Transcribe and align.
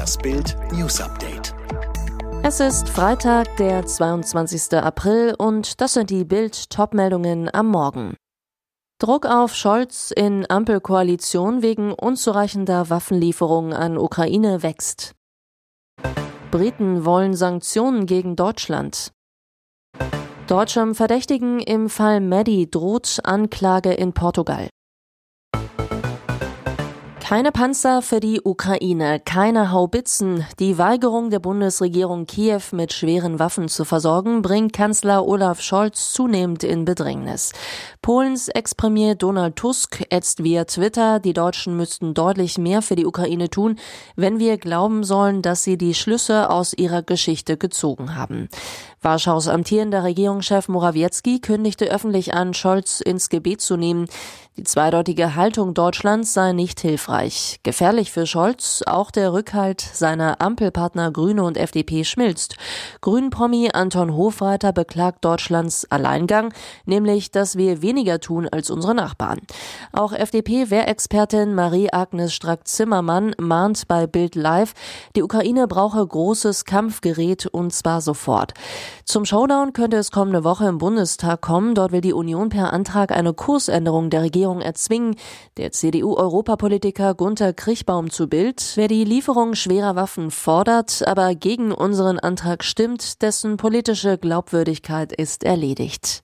Das 0.00 0.16
Bild 0.16 0.56
News 0.72 0.98
Update. 0.98 1.54
Es 2.42 2.58
ist 2.58 2.88
Freitag, 2.88 3.58
der 3.58 3.84
22. 3.84 4.78
April 4.78 5.34
und 5.36 5.78
das 5.82 5.92
sind 5.92 6.08
die 6.08 6.24
Bild 6.24 6.70
Topmeldungen 6.70 7.50
am 7.52 7.68
Morgen. 7.68 8.16
Druck 8.98 9.26
auf 9.26 9.54
Scholz 9.54 10.10
in 10.10 10.48
Ampelkoalition 10.48 11.60
wegen 11.60 11.92
unzureichender 11.92 12.88
Waffenlieferungen 12.88 13.74
an 13.74 13.98
Ukraine 13.98 14.62
wächst. 14.62 15.12
Briten 16.50 17.04
wollen 17.04 17.34
Sanktionen 17.34 18.06
gegen 18.06 18.36
Deutschland. 18.36 19.12
Deutschem 20.46 20.94
Verdächtigen 20.94 21.60
im 21.60 21.90
Fall 21.90 22.22
Maddie 22.22 22.70
droht 22.70 23.20
Anklage 23.22 23.92
in 23.92 24.14
Portugal. 24.14 24.70
Keine 27.30 27.52
Panzer 27.52 28.02
für 28.02 28.18
die 28.18 28.40
Ukraine, 28.42 29.20
keine 29.20 29.70
Haubitzen. 29.70 30.44
Die 30.58 30.78
Weigerung 30.78 31.30
der 31.30 31.38
Bundesregierung 31.38 32.26
Kiew 32.26 32.60
mit 32.72 32.92
schweren 32.92 33.38
Waffen 33.38 33.68
zu 33.68 33.84
versorgen, 33.84 34.42
bringt 34.42 34.72
Kanzler 34.72 35.24
Olaf 35.24 35.60
Scholz 35.60 36.12
zunehmend 36.12 36.64
in 36.64 36.84
Bedrängnis. 36.84 37.52
Polens 38.02 38.48
Ex-Premier 38.48 39.14
Donald 39.14 39.54
Tusk 39.54 40.04
ätzt 40.10 40.42
via 40.42 40.64
Twitter, 40.64 41.20
die 41.20 41.32
Deutschen 41.32 41.76
müssten 41.76 42.14
deutlich 42.14 42.58
mehr 42.58 42.82
für 42.82 42.96
die 42.96 43.06
Ukraine 43.06 43.48
tun, 43.48 43.78
wenn 44.16 44.40
wir 44.40 44.58
glauben 44.58 45.04
sollen, 45.04 45.40
dass 45.40 45.62
sie 45.62 45.78
die 45.78 45.94
Schlüsse 45.94 46.50
aus 46.50 46.72
ihrer 46.72 47.02
Geschichte 47.02 47.56
gezogen 47.56 48.16
haben. 48.16 48.48
Warschaus 49.02 49.48
amtierender 49.48 50.02
Regierungschef 50.02 50.68
Morawiecki 50.68 51.40
kündigte 51.40 51.86
öffentlich 51.86 52.34
an, 52.34 52.54
Scholz 52.54 53.00
ins 53.00 53.28
Gebet 53.28 53.60
zu 53.60 53.76
nehmen. 53.76 54.08
Die 54.56 54.64
zweideutige 54.64 55.36
Haltung 55.36 55.72
Deutschlands 55.72 56.34
sei 56.34 56.52
nicht 56.52 56.80
hilfreich. 56.80 57.19
Gefährlich 57.62 58.10
für 58.12 58.26
Scholz, 58.26 58.82
auch 58.86 59.10
der 59.10 59.34
Rückhalt 59.34 59.80
seiner 59.80 60.40
Ampelpartner 60.40 61.10
Grüne 61.10 61.44
und 61.44 61.58
FDP 61.58 62.04
schmilzt. 62.04 62.56
Grünpromi 63.02 63.70
Anton 63.74 64.16
Hofreiter 64.16 64.72
beklagt 64.72 65.22
Deutschlands 65.22 65.86
Alleingang, 65.90 66.54
nämlich, 66.86 67.30
dass 67.30 67.56
wir 67.56 67.82
weniger 67.82 68.20
tun 68.20 68.48
als 68.50 68.70
unsere 68.70 68.94
Nachbarn. 68.94 69.40
Auch 69.92 70.12
FDP-Wehrexpertin 70.12 71.54
Marie-Agnes 71.54 72.32
Strack-Zimmermann 72.32 73.34
mahnt 73.38 73.86
bei 73.86 74.06
Bild 74.06 74.34
Live, 74.34 74.72
die 75.14 75.22
Ukraine 75.22 75.68
brauche 75.68 76.06
großes 76.06 76.64
Kampfgerät 76.64 77.44
und 77.46 77.74
zwar 77.74 78.00
sofort. 78.00 78.54
Zum 79.04 79.26
Showdown 79.26 79.74
könnte 79.74 79.98
es 79.98 80.10
kommende 80.10 80.44
Woche 80.44 80.66
im 80.66 80.78
Bundestag 80.78 81.42
kommen. 81.42 81.74
Dort 81.74 81.92
will 81.92 82.00
die 82.00 82.14
Union 82.14 82.48
per 82.48 82.72
Antrag 82.72 83.12
eine 83.12 83.34
Kursänderung 83.34 84.08
der 84.08 84.22
Regierung 84.22 84.60
erzwingen. 84.60 85.16
Der 85.56 85.72
CDU-Europapolitiker 85.72 87.09
Gunther 87.14 87.52
Krichbaum 87.52 88.10
zu 88.10 88.28
Bild. 88.28 88.72
Wer 88.76 88.88
die 88.88 89.04
Lieferung 89.04 89.54
schwerer 89.54 89.96
Waffen 89.96 90.30
fordert, 90.30 91.06
aber 91.06 91.34
gegen 91.34 91.72
unseren 91.72 92.18
Antrag 92.18 92.64
stimmt, 92.64 93.22
dessen 93.22 93.56
politische 93.56 94.18
Glaubwürdigkeit 94.18 95.12
ist 95.12 95.44
erledigt. 95.44 96.22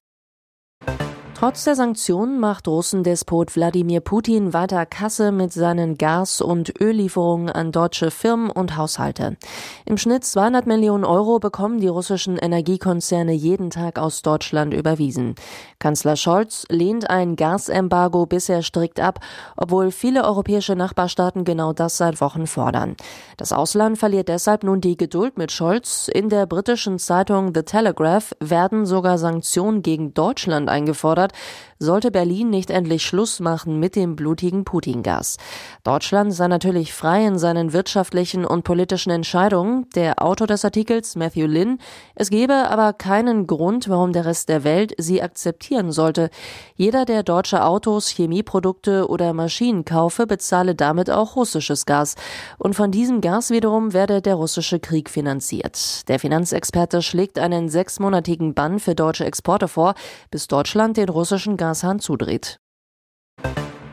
Trotz 1.38 1.64
der 1.64 1.74
Sanktionen 1.74 2.40
macht 2.40 2.66
Russendespot 2.66 3.56
Wladimir 3.56 4.00
Putin 4.00 4.54
weiter 4.54 4.86
Kasse 4.86 5.32
mit 5.32 5.52
seinen 5.52 5.98
Gas- 5.98 6.40
und 6.40 6.80
Öllieferungen 6.80 7.50
an 7.50 7.72
deutsche 7.72 8.10
Firmen 8.10 8.48
und 8.48 8.78
Haushalte. 8.78 9.36
Im 9.84 9.98
Schnitt 9.98 10.24
200 10.24 10.66
Millionen 10.66 11.04
Euro 11.04 11.38
bekommen 11.38 11.78
die 11.78 11.88
russischen 11.88 12.38
Energiekonzerne 12.38 13.34
jeden 13.34 13.68
Tag 13.68 13.98
aus 13.98 14.22
Deutschland 14.22 14.72
überwiesen. 14.72 15.34
Kanzler 15.78 16.16
Scholz 16.16 16.64
lehnt 16.70 17.10
ein 17.10 17.36
Gasembargo 17.36 18.24
bisher 18.24 18.62
strikt 18.62 18.98
ab, 18.98 19.20
obwohl 19.58 19.90
viele 19.90 20.24
europäische 20.24 20.74
Nachbarstaaten 20.74 21.44
genau 21.44 21.74
das 21.74 21.98
seit 21.98 22.22
Wochen 22.22 22.46
fordern. 22.46 22.96
Das 23.36 23.52
Ausland 23.52 23.98
verliert 23.98 24.28
deshalb 24.28 24.64
nun 24.64 24.80
die 24.80 24.96
Geduld 24.96 25.36
mit 25.36 25.52
Scholz. 25.52 26.08
In 26.08 26.30
der 26.30 26.46
britischen 26.46 26.98
Zeitung 26.98 27.52
The 27.54 27.62
Telegraph 27.62 28.34
werden 28.40 28.86
sogar 28.86 29.18
Sanktionen 29.18 29.82
gegen 29.82 30.14
Deutschland 30.14 30.70
eingefordert 30.70 31.25
gefordert, 31.26 31.32
sollte 31.78 32.10
Berlin 32.10 32.48
nicht 32.48 32.70
endlich 32.70 33.04
Schluss 33.04 33.38
machen 33.38 33.78
mit 33.78 33.96
dem 33.96 34.16
blutigen 34.16 34.64
Putin-Gas. 34.64 35.36
Deutschland 35.84 36.32
sei 36.32 36.48
natürlich 36.48 36.94
frei 36.94 37.26
in 37.26 37.38
seinen 37.38 37.74
wirtschaftlichen 37.74 38.46
und 38.46 38.64
politischen 38.64 39.10
Entscheidungen. 39.10 39.86
Der 39.94 40.22
Autor 40.22 40.46
des 40.46 40.64
Artikels, 40.64 41.16
Matthew 41.16 41.46
Lynn, 41.46 41.78
es 42.14 42.30
gebe 42.30 42.70
aber 42.70 42.94
keinen 42.94 43.46
Grund, 43.46 43.90
warum 43.90 44.12
der 44.12 44.24
Rest 44.24 44.48
der 44.48 44.64
Welt 44.64 44.94
sie 44.96 45.20
akzeptieren 45.20 45.92
sollte. 45.92 46.30
Jeder, 46.76 47.04
der 47.04 47.22
deutsche 47.22 47.62
Autos, 47.62 48.08
Chemieprodukte 48.08 49.08
oder 49.08 49.34
Maschinen 49.34 49.84
kaufe, 49.84 50.26
bezahle 50.26 50.74
damit 50.74 51.10
auch 51.10 51.36
russisches 51.36 51.84
Gas. 51.84 52.14
Und 52.56 52.74
von 52.74 52.90
diesem 52.90 53.20
Gas 53.20 53.50
wiederum 53.50 53.92
werde 53.92 54.22
der 54.22 54.36
russische 54.36 54.80
Krieg 54.80 55.10
finanziert. 55.10 56.08
Der 56.08 56.18
Finanzexperte 56.18 57.02
schlägt 57.02 57.38
einen 57.38 57.68
sechsmonatigen 57.68 58.54
Bann 58.54 58.78
für 58.78 58.94
deutsche 58.94 59.26
Exporte 59.26 59.68
vor, 59.68 59.94
bis 60.30 60.48
Deutschland 60.48 60.96
den 60.96 61.10
russischen 61.16 61.56
Gashahn 61.56 61.98
zudreht. 61.98 62.58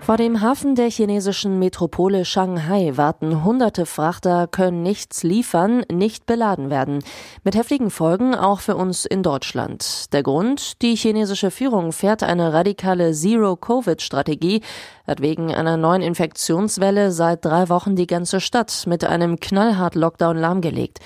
Vor 0.06 0.18
dem 0.18 0.42
Hafen 0.42 0.76
der 0.76 0.90
chinesischen 0.90 1.60
Metropole 1.60 2.26
Shanghai 2.26 2.92
warten 2.98 3.46
hunderte 3.46 3.86
Frachter, 3.86 4.48
können 4.48 4.84
nichts 4.84 5.24
liefern, 5.24 5.86
nicht 5.90 6.26
beladen 6.26 6.70
werden. 6.70 7.00
Mit 7.46 7.56
heftigen 7.56 7.90
Folgen 7.90 8.36
auch 8.36 8.60
für 8.60 8.76
uns 8.76 9.06
in 9.06 9.24
Deutschland. 9.24 10.12
Der 10.12 10.22
Grund? 10.22 10.82
Die 10.82 10.98
chinesische 10.98 11.52
Führung 11.52 11.94
fährt 11.94 12.22
eine 12.22 12.52
radikale 12.52 13.14
Zero-Covid-Strategie, 13.14 14.60
hat 15.08 15.22
wegen 15.22 15.54
einer 15.54 15.78
neuen 15.78 16.02
Infektionswelle 16.02 17.14
seit 17.14 17.46
drei 17.46 17.70
Wochen 17.70 17.96
die 17.96 18.08
ganze 18.08 18.42
Stadt 18.42 18.84
mit 18.86 19.06
einem 19.06 19.40
knallhart 19.40 19.96
Lockdown 19.96 20.38
lahmgelegt. 20.38 21.00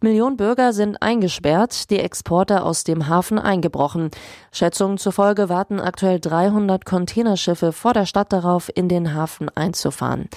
Millionen 0.00 0.36
Bürger 0.36 0.74
sind 0.74 1.00
eingesperrt, 1.00 1.90
die 1.90 2.00
Exporte 2.00 2.62
aus 2.62 2.84
dem 2.84 3.08
Hafen 3.08 3.38
eingebrochen. 3.38 4.10
Schätzungen 4.52 4.98
zufolge 4.98 5.48
warten 5.48 5.80
aktuell 5.80 6.20
300 6.20 6.84
Containerschiffe 6.84 7.72
vor 7.72 7.94
der 7.94 8.04
Stadt 8.04 8.30
darauf, 8.32 8.70
in 8.74 8.88
den 8.88 9.14
Hafen 9.14 9.48
einzufahren. 9.54 10.28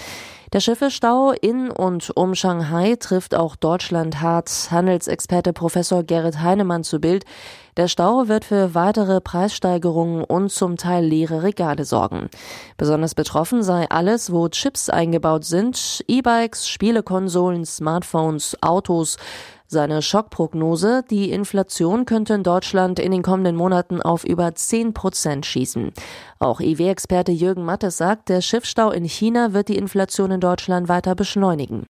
Der 0.53 0.61
Schiffestau 0.61 1.31
in 1.31 1.69
und 1.69 2.09
um 2.15 2.33
Shanghai 2.33 2.95
trifft 2.95 3.35
auch 3.35 3.55
Deutschland 3.55 4.21
hart. 4.21 4.49
Handelsexperte 4.71 5.53
Professor 5.53 6.03
Gerrit 6.03 6.41
Heinemann 6.41 6.83
zu 6.83 6.99
Bild. 6.99 7.25
Der 7.79 7.87
Stau 7.87 8.27
wird 8.27 8.43
für 8.43 8.75
weitere 8.75 9.21
Preissteigerungen 9.21 10.25
und 10.25 10.51
zum 10.51 10.75
Teil 10.75 11.05
leere 11.05 11.43
Regale 11.43 11.85
sorgen. 11.85 12.29
Besonders 12.75 13.15
betroffen 13.15 13.63
sei 13.63 13.89
alles, 13.89 14.33
wo 14.33 14.49
Chips 14.49 14.89
eingebaut 14.89 15.45
sind, 15.45 16.03
E-Bikes, 16.05 16.67
Spielekonsolen, 16.67 17.65
Smartphones, 17.65 18.57
Autos, 18.61 19.15
seine 19.65 20.01
Schockprognose, 20.01 21.05
die 21.09 21.31
Inflation 21.31 22.03
könnte 22.03 22.33
in 22.33 22.43
Deutschland 22.43 22.99
in 22.99 23.13
den 23.13 23.23
kommenden 23.23 23.55
Monaten 23.55 24.01
auf 24.01 24.25
über 24.25 24.53
10 24.53 24.93
Prozent 24.93 25.45
schießen. 25.45 25.93
Auch 26.37 26.59
IW-Experte 26.59 27.31
Jürgen 27.31 27.63
Mattes 27.63 27.95
sagt, 27.95 28.27
der 28.27 28.41
Schiffstau 28.41 28.91
in 28.91 29.05
China 29.05 29.53
wird 29.53 29.69
die 29.69 29.77
Inflation 29.77 30.31
in 30.31 30.41
Deutschland 30.41 30.89
weiter 30.89 31.15
beschleunigen. 31.15 31.85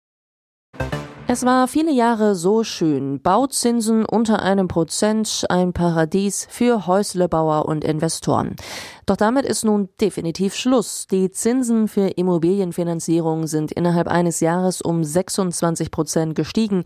Es 1.35 1.43
war 1.43 1.67
viele 1.67 1.91
Jahre 1.91 2.33
so 2.33 2.63
schön. 2.63 3.19
Bauzinsen 3.19 4.05
unter 4.05 4.41
einem 4.41 4.69
Prozent, 4.69 5.43
ein 5.49 5.73
Paradies 5.73 6.47
für 6.49 6.87
Häuslebauer 6.87 7.65
und 7.65 7.83
Investoren. 7.83 8.55
Doch 9.05 9.17
damit 9.17 9.45
ist 9.45 9.63
nun 9.63 9.89
definitiv 10.01 10.55
Schluss. 10.55 11.05
Die 11.07 11.29
Zinsen 11.29 11.87
für 11.87 12.07
Immobilienfinanzierung 12.07 13.45
sind 13.45 13.71
innerhalb 13.71 14.07
eines 14.07 14.39
Jahres 14.39 14.81
um 14.81 15.03
26 15.03 15.91
Prozent 15.91 16.35
gestiegen. 16.35 16.83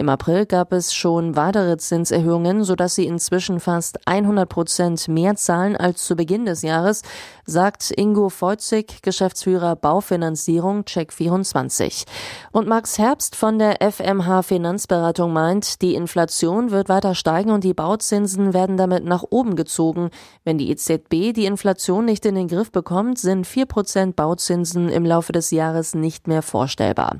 Im 0.00 0.08
April 0.08 0.46
gab 0.46 0.72
es 0.72 0.94
schon 0.94 1.36
weitere 1.36 1.76
Zinserhöhungen, 1.76 2.64
sodass 2.64 2.94
sie 2.94 3.04
inzwischen 3.04 3.60
fast 3.60 4.08
100 4.08 4.48
Prozent 4.48 5.08
mehr 5.08 5.36
zahlen 5.36 5.76
als 5.76 6.06
zu 6.06 6.16
Beginn 6.16 6.46
des 6.46 6.62
Jahres, 6.62 7.02
sagt 7.44 7.92
Ingo 7.94 8.30
Feuzig, 8.30 9.02
Geschäftsführer 9.02 9.76
Baufinanzierung 9.76 10.84
Check24. 10.84 12.06
Und 12.50 12.66
Max 12.66 12.96
Herbst 12.96 13.36
von 13.36 13.58
der 13.58 13.82
FMH 13.92 14.40
Finanzberatung 14.40 15.34
meint, 15.34 15.82
die 15.82 15.94
Inflation 15.94 16.70
wird 16.70 16.88
weiter 16.88 17.14
steigen 17.14 17.50
und 17.50 17.62
die 17.62 17.74
Bauzinsen 17.74 18.54
werden 18.54 18.78
damit 18.78 19.04
nach 19.04 19.24
oben 19.28 19.54
gezogen. 19.54 20.08
Wenn 20.44 20.56
die 20.56 20.70
EZB 20.70 21.34
die 21.34 21.44
Inflation 21.44 21.59
nicht 21.64 22.26
in 22.26 22.34
den 22.34 22.48
Griff 22.48 22.72
bekommt, 22.72 23.18
sind 23.18 23.46
4 23.46 23.66
Prozent 23.66 24.16
Bauzinsen 24.16 24.88
im 24.88 25.04
Laufe 25.04 25.32
des 25.32 25.50
Jahres 25.50 25.94
nicht 25.94 26.28
mehr 26.28 26.42
vorstellbar. 26.42 27.18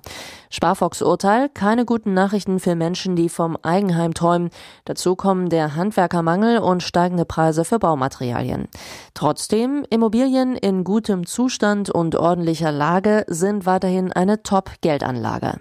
Sparfox 0.51 1.03
Urteil, 1.03 1.49
keine 1.49 1.85
guten 1.85 2.15
Nachrichten 2.15 2.59
für 2.59 2.75
Menschen, 2.75 3.17
die 3.17 3.29
vom 3.29 3.57
Eigenheim 3.63 4.15
träumen. 4.15 4.51
Dazu 4.85 5.17
kommen 5.17 5.49
der 5.49 5.77
Handwerkermangel 5.77 6.59
und 6.59 6.83
steigende 6.83 7.25
Preise 7.25 7.65
für 7.65 7.79
Baumaterialien. 7.79 8.69
Trotzdem, 9.15 9.85
Immobilien 9.91 10.57
in 10.57 10.85
gutem 10.85 11.27
Zustand 11.27 11.91
und 11.91 12.17
ordentlicher 12.17 12.73
Lage 12.73 13.25
sind 13.29 13.67
weiterhin 13.67 14.13
eine 14.13 14.43
Top-Geldanlage. 14.43 15.61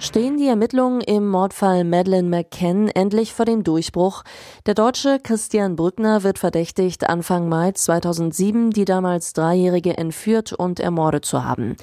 Stehen 0.00 0.36
die 0.36 0.48
Ermittlungen 0.48 1.00
im 1.00 1.28
Mordfall 1.28 1.84
Madeleine 1.84 2.28
McCann 2.28 2.88
endlich 2.88 3.32
vor 3.32 3.46
dem 3.46 3.64
Durchbruch? 3.64 4.22
Der 4.66 4.74
Deutsche 4.74 5.18
Christian 5.22 5.76
Brückner 5.76 6.22
wird 6.22 6.38
verdächtigt, 6.38 7.08
Anfang 7.08 7.48
Mai 7.48 7.72
2007 7.72 8.70
die 8.70 8.84
damals 8.84 9.32
Dreijährige 9.32 9.96
entführt 9.96 10.52
und 10.52 10.80
ermordet 10.80 11.24
zu 11.24 11.44
haben. 11.44 11.76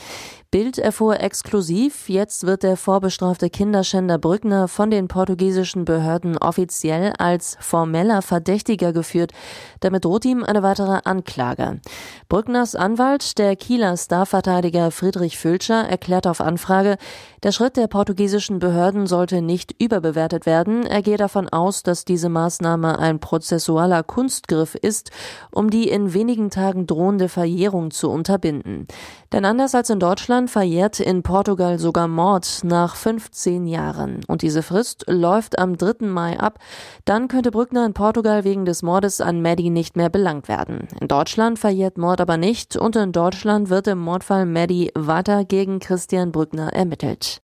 Bild 0.52 0.78
erfuhr 0.78 1.22
exklusiv, 1.22 2.10
jetzt 2.10 2.46
wird 2.46 2.64
der 2.64 2.76
vorbestrafte 2.76 3.50
Kinderschänder 3.50 4.18
Brückner 4.18 4.68
von 4.68 4.92
den 4.92 5.08
portugiesischen 5.08 5.86
Behörden 5.86 6.38
offiziell 6.38 7.14
als 7.18 7.56
formeller 7.62 8.22
Verdächtiger 8.22 8.92
geführt. 8.92 9.32
Damit 9.80 10.04
droht 10.04 10.26
ihm 10.26 10.44
eine 10.44 10.62
weitere 10.62 11.00
Anklage. 11.06 11.80
Brückners 12.28 12.76
Anwalt, 12.76 13.38
der 13.38 13.56
Kieler 13.56 13.96
Starverteidiger 13.96 14.92
Friedrich 14.92 15.38
Fülscher, 15.38 15.88
erklärt 15.88 16.28
auf 16.28 16.42
Anfrage, 16.42 16.98
der 17.44 17.54
Schritt 17.54 17.78
der 17.78 17.88
portugiesischen 17.88 18.60
Behörden 18.60 19.08
sollte 19.08 19.42
nicht 19.42 19.82
überbewertet 19.82 20.46
werden. 20.46 20.86
Er 20.86 21.02
gehe 21.02 21.16
davon 21.16 21.48
aus, 21.48 21.82
dass 21.82 22.04
diese 22.04 22.28
Maßnahme 22.28 23.00
ein 23.00 23.22
prozessualer 23.22 24.04
Kunstgriff 24.04 24.76
ist, 24.76 25.12
um 25.50 25.70
die 25.70 25.88
in 25.88 26.14
wenigen 26.14 26.50
Tagen 26.50 26.88
drohende 26.88 27.30
Verjährung 27.30 27.92
zu 27.92 28.12
unterbinden. 28.12 28.88
Denn 29.32 29.46
anders 29.46 29.76
als 29.76 29.90
in 29.90 30.00
Deutschland 30.00 30.50
verjährt 30.50 31.00
in 31.00 31.24
Portugal 31.24 31.80
sogar 31.80 32.08
Mord 32.08 32.62
nach 32.64 32.96
15 32.96 33.66
Jahren. 33.66 34.22
Und 34.28 34.42
diese 34.42 34.62
Frist 34.62 35.06
läuft 35.08 35.58
am 35.58 35.78
3. 35.78 36.06
Mai 36.08 36.40
ab. 36.40 36.60
Dann 37.06 37.28
könnte 37.28 37.52
Brückner 37.52 37.86
in 37.86 37.94
Portugal 37.94 38.44
wegen 38.44 38.66
des 38.66 38.84
Mordes 38.84 39.22
an 39.22 39.42
Maddie 39.42 39.70
nicht 39.70 39.96
mehr 39.96 40.10
belangt 40.10 40.48
werden. 40.48 40.88
In 41.00 41.08
Deutschland 41.08 41.60
verjährt 41.60 41.98
Mord 41.98 42.20
aber 42.20 42.38
nicht 42.38 42.76
und 42.76 42.96
in 42.96 43.12
Deutschland 43.12 43.70
wird 43.70 43.88
im 43.88 44.00
Mordfall 44.00 44.46
Maddie 44.46 44.92
weiter 44.96 45.46
gegen 45.46 45.80
Christian 45.80 46.32
Brückner 46.32 46.74
ermittelt. 46.74 47.42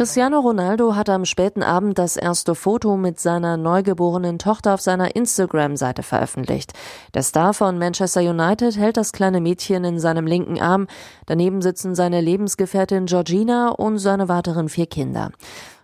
Cristiano 0.00 0.40
Ronaldo 0.40 0.96
hat 0.96 1.10
am 1.10 1.26
späten 1.26 1.62
Abend 1.62 1.98
das 1.98 2.16
erste 2.16 2.54
Foto 2.54 2.96
mit 2.96 3.20
seiner 3.20 3.58
neugeborenen 3.58 4.38
Tochter 4.38 4.72
auf 4.72 4.80
seiner 4.80 5.14
Instagram-Seite 5.14 6.02
veröffentlicht. 6.02 6.72
Der 7.12 7.22
Star 7.22 7.52
von 7.52 7.76
Manchester 7.76 8.22
United 8.22 8.78
hält 8.78 8.96
das 8.96 9.12
kleine 9.12 9.42
Mädchen 9.42 9.84
in 9.84 10.00
seinem 10.00 10.26
linken 10.26 10.58
Arm. 10.58 10.86
Daneben 11.26 11.60
sitzen 11.60 11.94
seine 11.94 12.22
Lebensgefährtin 12.22 13.04
Georgina 13.04 13.72
und 13.72 13.98
seine 13.98 14.30
weiteren 14.30 14.70
vier 14.70 14.86
Kinder. 14.86 15.32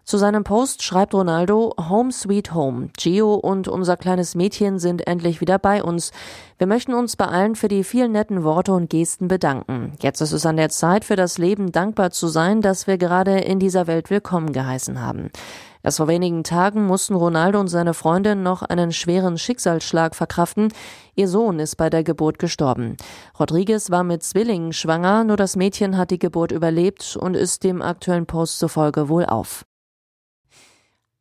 Zu 0.06 0.18
seinem 0.18 0.44
Post 0.44 0.84
schreibt 0.84 1.14
Ronaldo 1.14 1.74
Home 1.88 2.12
Sweet 2.12 2.54
Home. 2.54 2.90
Gio 2.96 3.34
und 3.34 3.66
unser 3.66 3.96
kleines 3.96 4.36
Mädchen 4.36 4.78
sind 4.78 5.04
endlich 5.04 5.40
wieder 5.40 5.58
bei 5.58 5.82
uns. 5.82 6.12
Wir 6.58 6.68
möchten 6.68 6.94
uns 6.94 7.16
bei 7.16 7.24
allen 7.24 7.56
für 7.56 7.66
die 7.66 7.82
vielen 7.82 8.12
netten 8.12 8.44
Worte 8.44 8.72
und 8.72 8.88
Gesten 8.88 9.26
bedanken. 9.26 9.94
Jetzt 10.00 10.20
ist 10.20 10.30
es 10.30 10.46
an 10.46 10.58
der 10.58 10.68
Zeit, 10.68 11.04
für 11.04 11.16
das 11.16 11.38
Leben 11.38 11.72
dankbar 11.72 12.12
zu 12.12 12.28
sein, 12.28 12.62
dass 12.62 12.86
wir 12.86 12.98
gerade 12.98 13.40
in 13.40 13.58
dieser 13.58 13.88
Welt 13.88 14.08
willkommen 14.08 14.52
geheißen 14.52 15.02
haben. 15.02 15.30
Erst 15.82 15.96
vor 15.96 16.06
wenigen 16.06 16.44
Tagen 16.44 16.86
mussten 16.86 17.16
Ronaldo 17.16 17.58
und 17.58 17.66
seine 17.66 17.92
Freundin 17.92 18.44
noch 18.44 18.62
einen 18.62 18.92
schweren 18.92 19.38
Schicksalsschlag 19.38 20.14
verkraften. 20.14 20.72
Ihr 21.16 21.26
Sohn 21.26 21.58
ist 21.58 21.74
bei 21.74 21.90
der 21.90 22.04
Geburt 22.04 22.38
gestorben. 22.38 22.96
Rodriguez 23.40 23.90
war 23.90 24.04
mit 24.04 24.22
Zwillingen 24.22 24.72
schwanger, 24.72 25.24
nur 25.24 25.36
das 25.36 25.56
Mädchen 25.56 25.96
hat 25.96 26.12
die 26.12 26.20
Geburt 26.20 26.52
überlebt 26.52 27.18
und 27.20 27.34
ist 27.34 27.64
dem 27.64 27.82
aktuellen 27.82 28.26
Post 28.26 28.60
zufolge 28.60 29.08
wohl 29.08 29.26
auf. 29.26 29.64